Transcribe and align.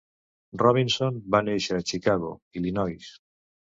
Robinson 0.61 1.19
va 1.35 1.43
néixer 1.49 1.77
a 1.81 1.85
Chicago, 1.91 2.33
Illinois. 2.61 3.13